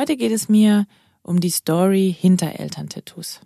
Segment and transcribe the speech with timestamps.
[0.00, 0.86] Heute geht es mir
[1.20, 3.40] um die Story hinter Elterntattoos.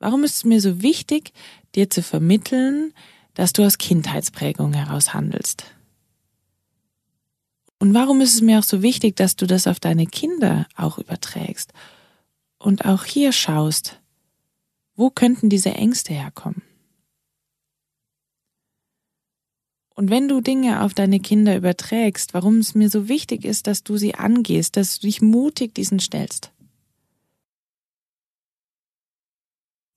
[0.00, 1.32] Warum ist es mir so wichtig,
[1.76, 2.94] dir zu vermitteln,
[3.34, 5.66] dass du aus Kindheitsprägung heraus handelst?
[7.78, 10.98] Und warum ist es mir auch so wichtig, dass du das auf deine Kinder auch
[10.98, 11.72] überträgst
[12.58, 14.00] und auch hier schaust,
[14.96, 16.62] wo könnten diese Ängste herkommen?
[19.94, 23.84] Und wenn du Dinge auf deine Kinder überträgst, warum es mir so wichtig ist, dass
[23.84, 26.50] du sie angehst, dass du dich mutig diesen stellst.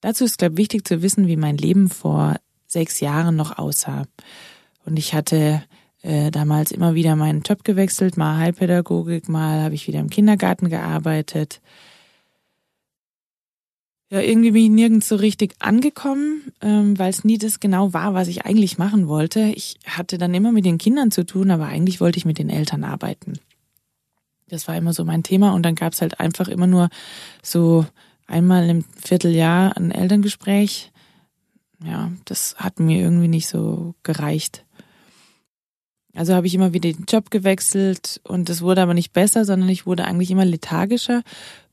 [0.02, 2.36] Dazu ist, glaube ich, wichtig zu wissen, wie mein Leben vor
[2.68, 4.06] sechs Jahren noch aussah.
[4.86, 5.64] Und ich hatte
[6.02, 10.70] äh, damals immer wieder meinen Job gewechselt, mal Heilpädagogik, mal habe ich wieder im Kindergarten
[10.70, 11.62] gearbeitet.
[14.12, 18.14] Ja, irgendwie bin ich nirgends so richtig angekommen, ähm, weil es nie das genau war,
[18.14, 19.52] was ich eigentlich machen wollte.
[19.56, 22.50] Ich hatte dann immer mit den Kindern zu tun, aber eigentlich wollte ich mit den
[22.50, 23.40] Eltern arbeiten.
[24.48, 26.90] Das war immer so mein Thema und dann gab es halt einfach immer nur
[27.42, 27.86] so
[28.28, 30.92] einmal im Vierteljahr ein Elterngespräch.
[31.84, 34.65] Ja, das hat mir irgendwie nicht so gereicht.
[36.16, 39.70] Also habe ich immer wieder den Job gewechselt und es wurde aber nicht besser, sondern
[39.70, 41.24] ich wurde eigentlich immer lethargischer.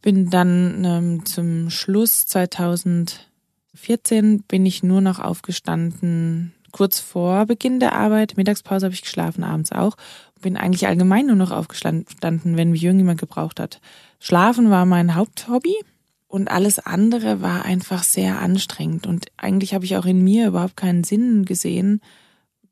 [0.02, 7.94] Bin dann ähm, zum Schluss 2014 bin ich nur noch aufgestanden, kurz vor Beginn der
[7.94, 8.36] Arbeit.
[8.36, 9.96] Mittagspause habe ich geschlafen, abends auch.
[10.40, 13.80] Bin eigentlich allgemein nur noch aufgestanden, wenn mich irgendjemand gebraucht hat.
[14.18, 15.76] Schlafen war mein Haupthobby
[16.26, 19.06] und alles andere war einfach sehr anstrengend.
[19.06, 22.00] Und eigentlich habe ich auch in mir überhaupt keinen Sinn gesehen,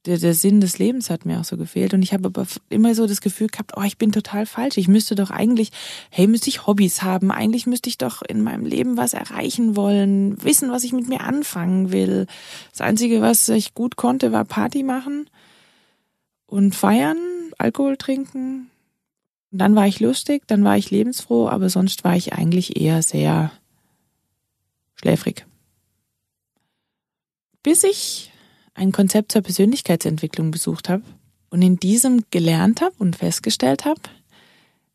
[0.07, 1.93] der, der Sinn des Lebens hat mir auch so gefehlt.
[1.93, 4.79] Und ich habe aber immer so das Gefühl gehabt, oh, ich bin total falsch.
[4.79, 5.71] Ich müsste doch eigentlich,
[6.11, 7.31] hey, müsste ich Hobbys haben.
[7.31, 11.21] Eigentlich müsste ich doch in meinem Leben was erreichen wollen, wissen, was ich mit mir
[11.21, 12.27] anfangen will.
[12.71, 15.29] Das Einzige, was ich gut konnte, war Party machen
[16.47, 17.19] und feiern,
[17.59, 18.71] Alkohol trinken.
[19.53, 23.03] Und dann war ich lustig, dann war ich lebensfroh, aber sonst war ich eigentlich eher
[23.03, 23.53] sehr
[24.95, 25.47] schläfrig.
[27.63, 28.30] Bis ich
[28.81, 31.03] ein Konzept zur Persönlichkeitsentwicklung besucht habe
[31.51, 34.01] und in diesem gelernt habe und festgestellt habe,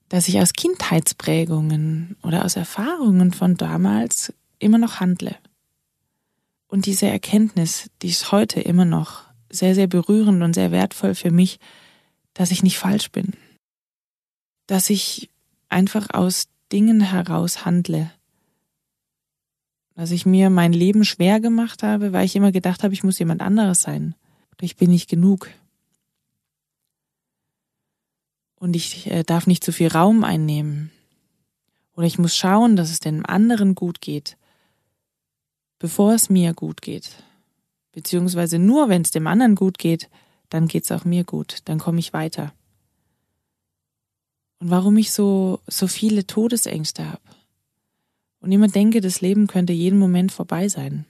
[0.10, 5.36] dass ich aus Kindheitsprägungen oder aus Erfahrungen von damals immer noch handle.
[6.68, 11.32] Und diese Erkenntnis, die ist heute immer noch sehr, sehr berührend und sehr wertvoll für
[11.32, 11.60] mich,
[12.34, 13.34] dass ich nicht falsch bin.
[14.66, 15.30] Dass ich
[15.70, 18.12] einfach aus Dingen heraus handle,
[19.96, 23.18] dass ich mir mein Leben schwer gemacht habe, weil ich immer gedacht habe, ich muss
[23.18, 24.14] jemand anderes sein.
[24.62, 25.50] Ich bin nicht genug.
[28.56, 30.92] Und ich äh, darf nicht zu viel Raum einnehmen.
[31.96, 34.38] Oder ich muss schauen, dass es dem anderen gut geht,
[35.80, 37.24] bevor es mir gut geht.
[37.94, 40.10] Beziehungsweise nur, wenn es dem anderen gut geht,
[40.50, 42.54] dann geht es auch mir gut, dann komme ich weiter.
[44.60, 47.22] Und warum ich so, so viele Todesängste habe
[48.46, 51.06] und immer denke, das Leben könnte jeden Moment vorbei sein.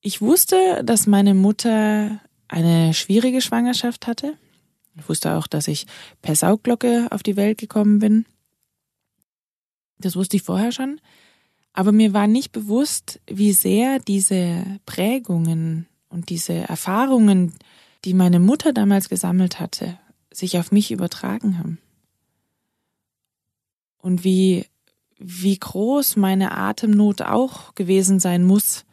[0.00, 4.36] Ich wusste, dass meine Mutter eine schwierige Schwangerschaft hatte.
[4.96, 5.86] Ich wusste auch, dass ich
[6.20, 8.26] per Saugglocke auf die Welt gekommen bin.
[9.98, 11.00] Das wusste ich vorher schon.
[11.72, 17.52] Aber mir war nicht bewusst, wie sehr diese Prägungen und diese Erfahrungen,
[18.04, 19.96] die meine Mutter damals gesammelt hatte,
[20.32, 21.78] sich auf mich übertragen haben
[24.06, 24.66] und wie,
[25.18, 28.84] wie groß meine Atemnot auch gewesen sein muss,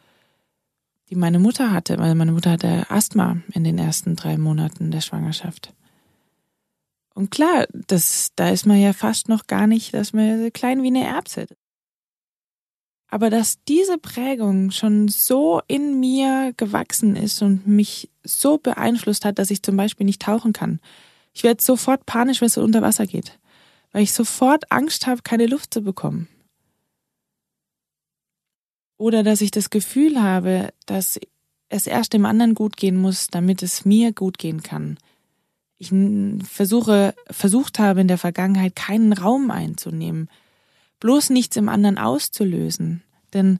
[1.11, 5.01] die meine Mutter hatte, weil meine Mutter hatte Asthma in den ersten drei Monaten der
[5.01, 5.71] Schwangerschaft.
[7.13, 10.87] Und klar, das, da ist man ja fast noch gar nicht, dass man klein wie
[10.87, 11.45] eine Erbse.
[13.07, 19.37] Aber dass diese Prägung schon so in mir gewachsen ist und mich so beeinflusst hat,
[19.37, 20.79] dass ich zum Beispiel nicht tauchen kann.
[21.33, 23.37] Ich werde sofort panisch, wenn es unter Wasser geht
[23.93, 26.27] weil ich sofort Angst habe, keine Luft zu bekommen.
[28.97, 31.19] Oder dass ich das Gefühl habe, dass
[31.69, 34.97] es erst dem anderen gut gehen muss, damit es mir gut gehen kann.
[35.77, 35.91] ich
[36.47, 40.29] versuche, versucht habe in der Vergangenheit keinen Raum einzunehmen,
[40.99, 43.03] bloß nichts im anderen auszulösen.
[43.33, 43.59] Denn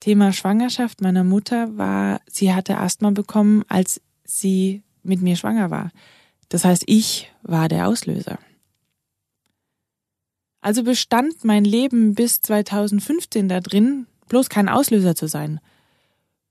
[0.00, 5.90] Thema Schwangerschaft meiner Mutter war, sie hatte Asthma bekommen, als sie mit mir schwanger war.
[6.48, 8.38] Das heißt, ich war der Auslöser.
[10.62, 15.60] Also bestand mein Leben bis 2015 da drin, bloß kein Auslöser zu sein,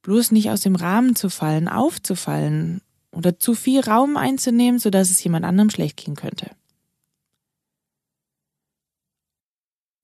[0.01, 2.81] bloß nicht aus dem Rahmen zu fallen, aufzufallen
[3.11, 6.51] oder zu viel Raum einzunehmen, sodass es jemand anderem schlecht gehen könnte.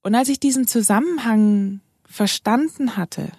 [0.04, 3.30] Und als ich diesen Zusammenhang verstanden hatte,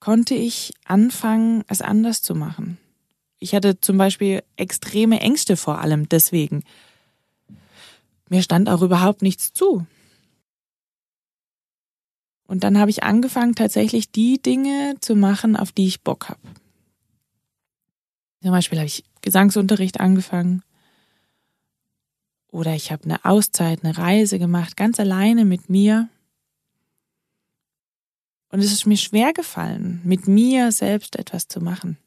[0.00, 2.78] konnte ich anfangen, es anders zu machen.
[3.38, 6.64] Ich hatte zum Beispiel extreme Ängste vor allem deswegen.
[8.30, 9.86] Mir stand auch überhaupt nichts zu.
[12.46, 16.40] Und dann habe ich angefangen, tatsächlich die Dinge zu machen, auf die ich Bock habe.
[18.40, 20.62] Zum Beispiel habe ich Gesangsunterricht angefangen.
[22.52, 26.08] Oder ich habe eine Auszeit, eine Reise gemacht, ganz alleine mit mir.
[28.50, 31.98] Und es ist mir schwer gefallen, mit mir selbst etwas zu machen.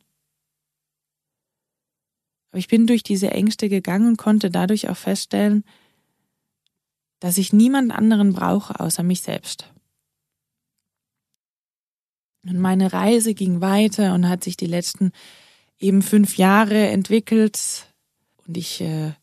[2.52, 5.66] Aber ich bin durch diese Ängste gegangen und konnte dadurch auch feststellen,
[7.24, 9.72] dass ich niemand anderen brauche außer mich selbst.
[12.46, 15.14] Und meine Reise ging weiter und hat sich die letzten
[15.80, 17.88] eben fünf Jahre entwickelt.
[18.46, 19.14] Und ich äh,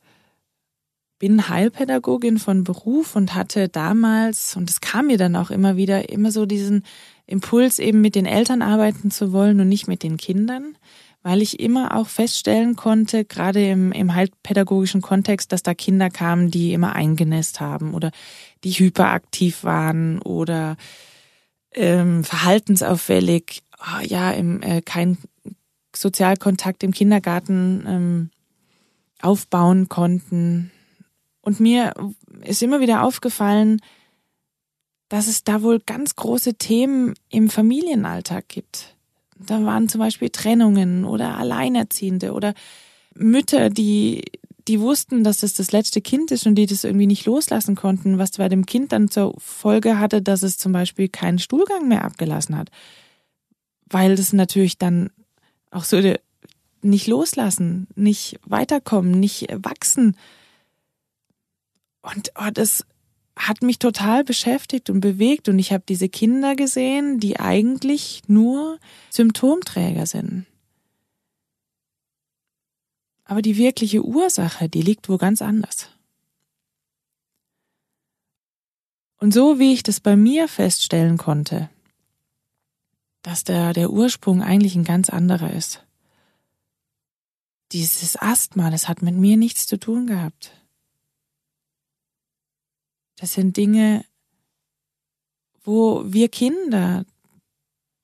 [1.19, 6.09] bin Heilpädagogin von Beruf und hatte damals, und es kam mir dann auch immer wieder,
[6.09, 6.85] immer so diesen
[7.27, 10.75] Impuls, eben mit den Eltern arbeiten zu wollen und nicht mit den Kindern,
[11.23, 16.51] weil ich immer auch feststellen konnte, gerade im, im heilpädagogischen Kontext, dass da Kinder kamen,
[16.51, 18.11] die immer eingenässt haben oder
[18.65, 20.77] die hyperaktiv waren oder
[21.73, 25.19] ähm, verhaltensauffällig, oh, ja, im, äh, kein
[25.95, 28.31] Sozialkontakt im Kindergarten ähm,
[29.21, 30.71] aufbauen konnten
[31.43, 31.95] und mir
[32.43, 33.81] ist immer wieder aufgefallen,
[35.09, 38.97] dass es da wohl ganz große Themen im Familienalltag gibt.
[39.47, 42.55] Da waren zum Beispiel Trennungen oder Alleinerziehende oder
[43.15, 44.25] Mütter, die,
[44.69, 48.19] die wussten, dass es das letzte Kind ist und die das irgendwie nicht loslassen konnten,
[48.19, 52.05] was bei dem Kind dann zur Folge hatte, dass es zum Beispiel keinen Stuhlgang mehr
[52.05, 52.71] abgelassen hat.
[53.87, 55.11] Weil das natürlich dann
[55.71, 56.01] auch so
[56.83, 60.17] nicht loslassen, nicht weiterkommen, nicht wachsen
[62.03, 62.87] und oh, das
[63.41, 68.79] hat mich total beschäftigt und bewegt und ich habe diese Kinder gesehen, die eigentlich nur
[69.09, 70.47] Symptomträger sind.
[73.25, 75.89] Aber die wirkliche Ursache, die liegt wo ganz anders.
[79.19, 81.71] Und so wie ich das bei mir feststellen konnte,
[83.23, 85.85] dass der, der Ursprung eigentlich ein ganz anderer ist.
[87.73, 90.60] Dieses Asthma, das hat mit mir nichts zu tun gehabt.
[93.21, 94.05] Das sind Dinge,
[95.63, 97.05] wo wir Kinder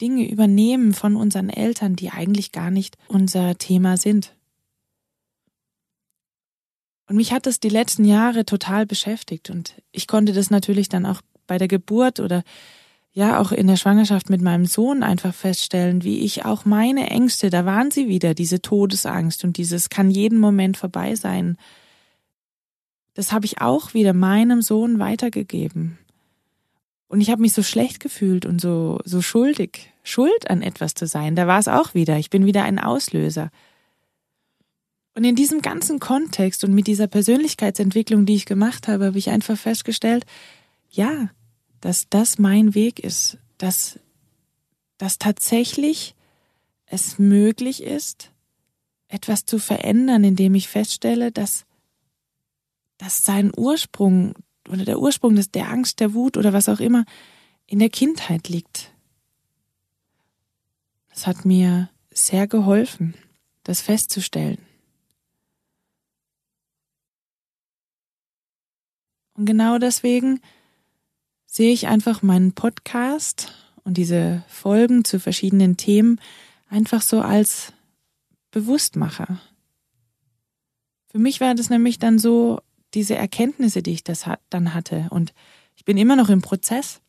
[0.00, 4.34] Dinge übernehmen von unseren Eltern, die eigentlich gar nicht unser Thema sind.
[7.08, 11.06] Und mich hat das die letzten Jahre total beschäftigt und ich konnte das natürlich dann
[11.06, 12.42] auch bei der Geburt oder
[13.12, 17.48] ja auch in der Schwangerschaft mit meinem Sohn einfach feststellen, wie ich auch meine Ängste,
[17.48, 21.56] da waren sie wieder, diese Todesangst und dieses kann jeden Moment vorbei sein,
[23.16, 25.98] das habe ich auch wieder meinem Sohn weitergegeben.
[27.08, 31.06] Und ich habe mich so schlecht gefühlt und so, so schuldig, schuld an etwas zu
[31.06, 31.34] sein.
[31.34, 32.18] Da war es auch wieder.
[32.18, 33.50] Ich bin wieder ein Auslöser.
[35.14, 39.30] Und in diesem ganzen Kontext und mit dieser Persönlichkeitsentwicklung, die ich gemacht habe, habe ich
[39.30, 40.26] einfach festgestellt,
[40.90, 41.30] ja,
[41.80, 43.98] dass das mein Weg ist, dass,
[44.98, 46.14] dass tatsächlich
[46.84, 48.30] es möglich ist,
[49.08, 51.64] etwas zu verändern, indem ich feststelle, dass
[52.98, 54.34] dass sein Ursprung
[54.68, 57.04] oder der Ursprung des, der Angst, der Wut oder was auch immer
[57.66, 58.92] in der Kindheit liegt.
[61.10, 63.14] Das hat mir sehr geholfen,
[63.64, 64.58] das festzustellen.
[69.34, 70.40] Und genau deswegen
[71.46, 73.52] sehe ich einfach meinen Podcast
[73.84, 76.20] und diese Folgen zu verschiedenen Themen
[76.68, 77.72] einfach so als
[78.50, 79.40] Bewusstmacher.
[81.08, 82.60] Für mich war das nämlich dann so,
[82.96, 85.06] diese Erkenntnisse, die ich das dann hatte.
[85.10, 85.32] Und
[85.76, 87.00] ich bin immer noch im Prozess.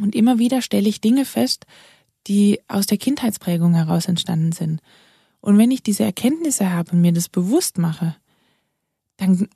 [0.00, 1.66] Und immer wieder stelle ich Dinge fest,
[2.26, 4.80] die aus der Kindheitsprägung heraus entstanden sind.
[5.40, 8.16] Und wenn ich diese Erkenntnisse habe und mir das bewusst mache,
[9.18, 9.48] dann,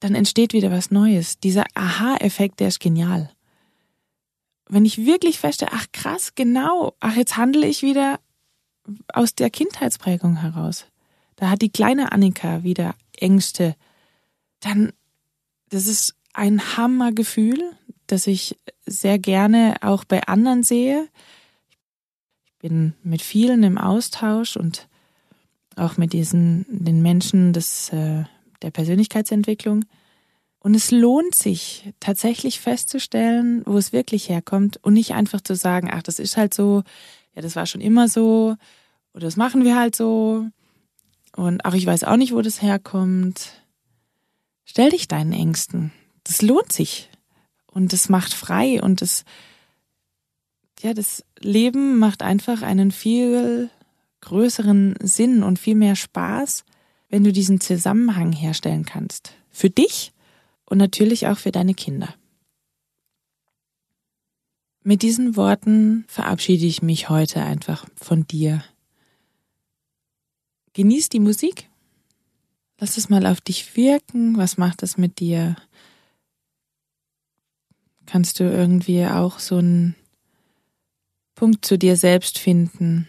[0.00, 1.38] dann entsteht wieder was Neues.
[1.38, 3.30] Dieser Aha-Effekt, der ist genial.
[4.68, 8.20] Wenn ich wirklich feststelle, ach krass, genau, ach jetzt handle ich wieder
[9.12, 10.86] aus der Kindheitsprägung heraus,
[11.36, 13.76] da hat die kleine Annika wieder Ängste,
[14.64, 14.92] dann,
[15.70, 17.72] das ist ein Hammergefühl,
[18.06, 18.56] das ich
[18.86, 21.08] sehr gerne auch bei anderen sehe.
[22.44, 24.88] Ich bin mit vielen im Austausch und
[25.76, 28.24] auch mit diesen, den Menschen des, äh,
[28.62, 29.84] der Persönlichkeitsentwicklung.
[30.60, 35.90] Und es lohnt sich tatsächlich festzustellen, wo es wirklich herkommt und nicht einfach zu sagen,
[35.92, 36.82] ach, das ist halt so,
[37.34, 38.56] ja, das war schon immer so
[39.12, 40.46] oder das machen wir halt so
[41.36, 43.63] und ach, ich weiß auch nicht, wo das herkommt.
[44.64, 45.92] Stell dich deinen Ängsten.
[46.24, 47.10] Das lohnt sich
[47.66, 49.24] und das macht frei und das,
[50.80, 53.70] ja, das Leben macht einfach einen viel
[54.22, 56.64] größeren Sinn und viel mehr Spaß,
[57.10, 59.32] wenn du diesen Zusammenhang herstellen kannst.
[59.50, 60.12] Für dich
[60.64, 62.14] und natürlich auch für deine Kinder.
[64.82, 68.62] Mit diesen Worten verabschiede ich mich heute einfach von dir.
[70.74, 71.70] Genieß die Musik.
[72.78, 74.36] Lass es mal auf dich wirken.
[74.36, 75.56] Was macht es mit dir?
[78.06, 79.94] Kannst du irgendwie auch so einen
[81.34, 83.08] Punkt zu dir selbst finden?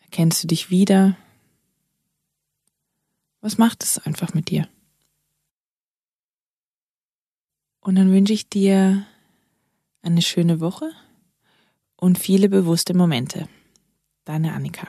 [0.00, 1.16] Erkennst du dich wieder?
[3.40, 4.68] Was macht es einfach mit dir?
[7.80, 9.06] Und dann wünsche ich dir
[10.02, 10.90] eine schöne Woche
[11.96, 13.48] und viele bewusste Momente.
[14.24, 14.88] Deine Annika.